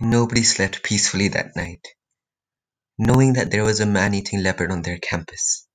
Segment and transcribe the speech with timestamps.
[0.00, 1.86] Nobody slept peacefully that night,
[2.98, 5.66] knowing that there was a man-eating leopard on their campus.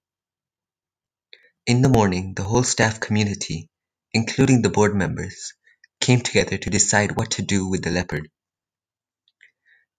[1.65, 3.70] In the morning, the whole staff community,
[4.13, 5.54] including the board members,
[5.99, 8.29] came together to decide what to do with the leopard.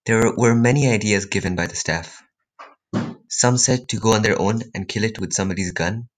[0.07, 2.23] There were many ideas given by the staff.
[3.29, 6.09] Some said to go on their own and kill it with somebody's gun.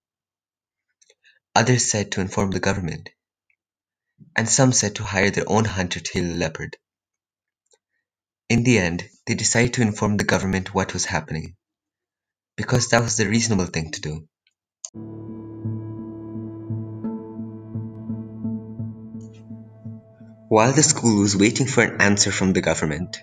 [1.54, 3.10] Others said to inform the government.
[4.36, 6.76] And some said to hire their own hunter to kill the leopard.
[8.50, 11.54] In the end, they decided to inform the government what was happening,
[12.58, 14.28] because that was the reasonable thing to do.
[20.50, 23.16] While the school was waiting for an answer from the government,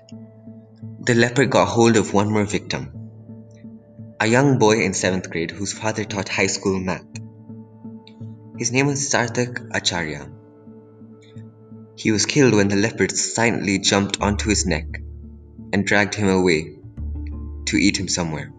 [1.02, 2.91] the leopard got hold of one more victim,
[4.20, 7.05] a young boy in 7th grade whose father taught high school math.
[8.57, 10.31] His name was Sarthak Acharya.
[11.95, 14.88] He was killed when the leopard silently jumped onto his neck
[15.73, 16.75] and dragged him away
[17.65, 18.51] to eat him somewhere.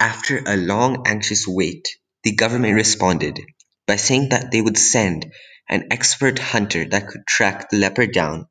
[0.00, 3.40] After a long, anxious wait, the government responded
[3.86, 5.32] by saying that they would send
[5.68, 8.46] an expert hunter that could track the leopard down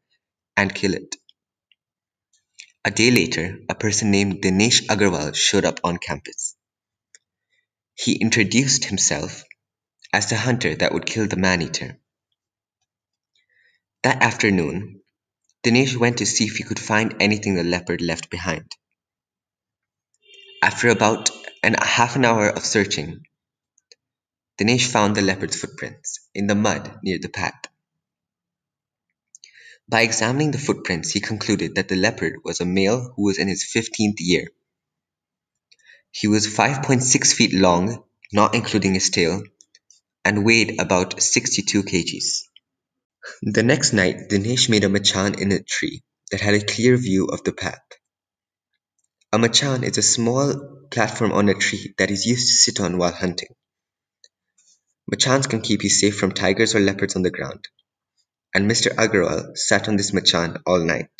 [0.56, 1.16] and kill it.
[2.84, 6.56] A day later, a person named Dinesh Agarwal showed up on campus.
[7.96, 9.44] He introduced himself
[10.14, 11.98] as the hunter that would kill the man-eater.
[14.04, 15.02] That afternoon,
[15.64, 18.72] Dinesh went to see if he could find anything the leopard left behind.
[20.64, 21.30] After about
[21.64, 23.26] an half an hour of searching,
[24.58, 27.62] Dinesh found the leopard's footprints in the mud near the path.
[29.90, 33.48] By examining the footprints, he concluded that the leopard was a male who was in
[33.48, 34.48] his 15th year.
[36.12, 39.44] He was 5.6 feet long, not including his tail,
[40.28, 42.44] and weighed about 62 kgs.
[43.44, 47.28] The next night, Dinesh made a machan in a tree that had a clear view
[47.28, 47.88] of the path.
[49.32, 50.48] A machan is a small
[50.92, 53.56] platform on a tree that is used to sit on while hunting.
[55.10, 57.66] Machans can keep you safe from tigers or leopards on the ground,
[58.54, 58.94] and Mr.
[58.94, 61.16] Agarwal sat on this machan all night.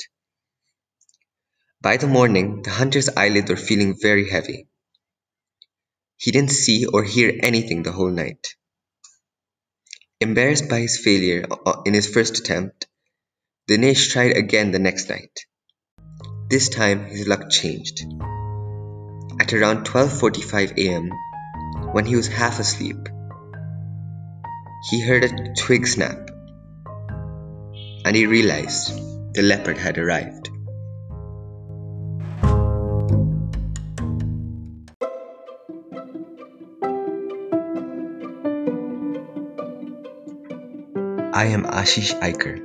[1.80, 4.68] By the morning, the hunter's eyelids were feeling very heavy.
[6.18, 8.56] He didn't see or hear anything the whole night.
[10.20, 12.88] Embarrassed by his failure uh, uh, in his first attempt,
[13.70, 15.46] Dinesh tried again the next night.
[16.50, 18.02] This time his luck changed.
[19.40, 21.12] At around 12:45 a.m.,
[21.92, 22.98] when he was half asleep,
[24.90, 26.32] he heard a twig snap
[28.04, 28.98] and he realized
[29.36, 30.50] the leopard had arrived.
[41.34, 42.58] I am Ashish Aiker,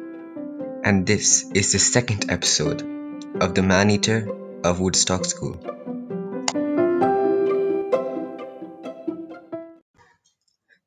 [0.84, 2.82] and this is the second episode
[3.42, 4.30] of The Man Eater
[4.62, 5.54] of Woodstock School.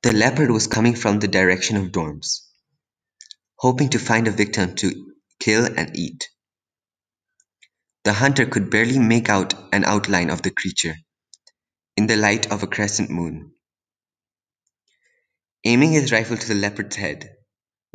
[0.03, 2.47] The leopard was coming from the direction of dorms,
[3.57, 6.29] hoping to find a victim to kill and eat.
[8.05, 10.95] The hunter could barely make out an outline of the creature
[11.97, 13.51] in the light of a crescent moon.
[15.65, 17.34] Aiming his rifle to the leopard's head,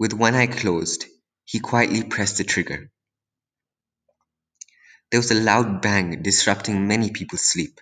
[0.00, 1.04] with one eye closed,
[1.44, 2.90] he quietly pressed the trigger.
[5.10, 7.78] There was a loud bang disrupting many people's sleep.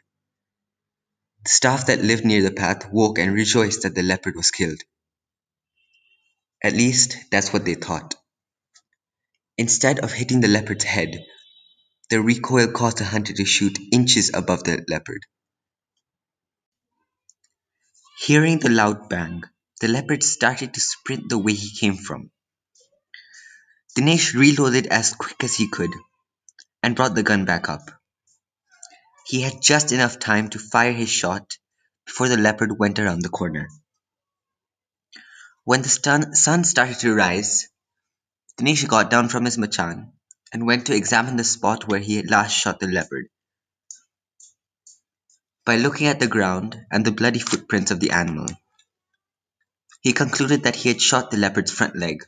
[1.45, 4.81] The staff that lived near the path woke and rejoiced that the leopard was killed.
[6.61, 8.17] At least, that's what they thought.
[9.57, 11.25] Instead of hitting the leopard's head,
[12.11, 15.23] the recoil caused the hunter to shoot inches above the leopard.
[18.27, 19.43] Hearing the loud bang,
[19.81, 22.31] the leopard started to sprint the way he came from.
[23.97, 25.91] Dinesh reloaded as quick as he could
[26.83, 27.91] and brought the gun back up.
[29.27, 31.59] He had just enough time to fire his shot
[32.07, 33.69] before the leopard went around the corner.
[35.65, 37.69] When the sun started to rise,
[38.57, 40.13] Dinesh got down from his machan
[40.53, 43.29] and went to examine the spot where he had last shot the leopard.
[45.67, 48.47] By looking at the ground and the bloody footprints of the animal,
[50.01, 52.25] he concluded that he had shot the leopard's front leg.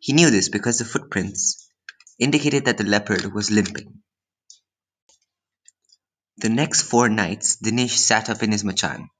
[0.00, 1.68] He knew this because the footprints
[2.18, 4.02] indicated that the leopard was limping.
[6.38, 9.10] The next four nights Dinesh sat up in his machan,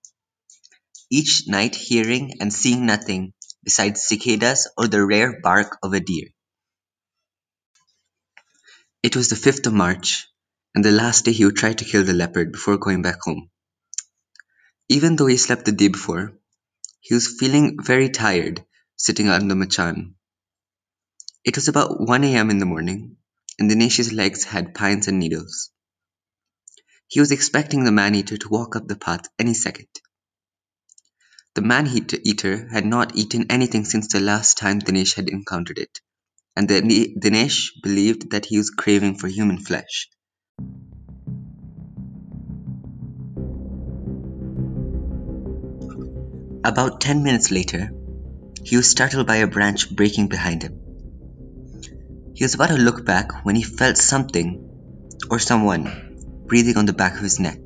[1.10, 3.32] each night hearing and seeing nothing
[3.64, 6.28] besides cicadas or the rare bark of a deer.
[9.02, 10.28] It was the 5th of March,
[10.75, 13.50] and the last day he would try to kill the leopard before going back home.
[14.88, 16.32] Even though he slept the day before,
[17.04, 18.64] He was feeling very tired,
[18.96, 20.14] sitting on the machan.
[21.44, 22.49] It was about 1 a.m.
[22.49, 23.16] in the morning,
[23.58, 25.70] and Dinesh's legs had pines and needles.
[27.08, 29.88] He was expecting the man-eater to walk up the path any second.
[31.54, 36.00] The man-eater had not eaten anything since the last time Dinesh had encountered it,
[36.55, 40.08] and Dinesh believed that he was craving for human flesh.
[46.64, 47.90] About ten minutes later,
[48.62, 50.78] he was startled by a branch breaking behind him.
[52.34, 56.92] He was about to look back when he felt something, or someone, breathing on the
[56.92, 57.58] back of his neck.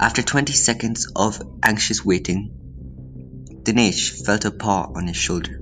[0.00, 2.50] After 20 seconds of anxious waiting,
[3.62, 5.60] Dinesh felt a paw on his shoulder.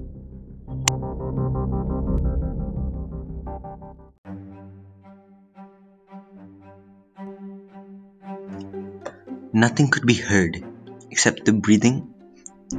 [9.52, 10.69] Nothing could be heard
[11.10, 12.14] except the breathing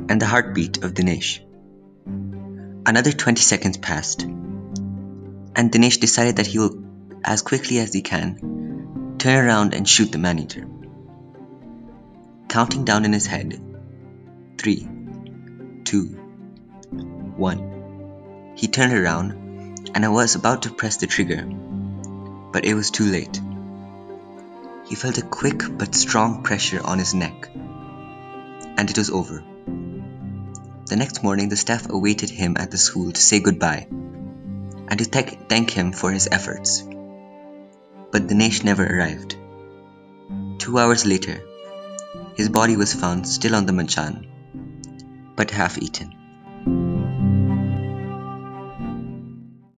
[0.09, 1.39] and the heartbeat of Dinesh.
[2.85, 6.83] Another 20 seconds passed, and Dinesh decided that he will,
[7.23, 10.65] as quickly as he can, turn around and shoot the man-eater.
[12.47, 13.59] Counting down in his head,
[14.57, 14.87] three,
[15.83, 16.05] two,
[17.35, 18.53] one.
[18.55, 19.33] He turned around
[19.93, 21.43] and I was about to press the trigger,
[22.51, 23.39] but it was too late.
[24.85, 27.49] He felt a quick but strong pressure on his neck
[28.81, 29.43] and it was over.
[30.87, 35.05] The next morning, the staff awaited him at the school to say goodbye and to
[35.05, 36.81] th- thank him for his efforts.
[38.11, 39.35] But Dinesh never arrived.
[40.57, 41.43] Two hours later,
[42.33, 44.25] his body was found still on the machan,
[45.35, 46.15] but half eaten.